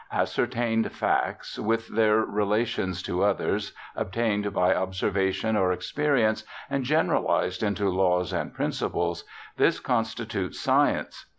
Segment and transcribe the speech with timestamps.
[0.11, 7.61] Ascertained facts, with their rela tions to others, obtained by observation or experience, and generalized
[7.61, 9.23] into laws and principles—
[9.57, 11.25] this constitutes 134 BIOGRAPHICAL ESSAYS science.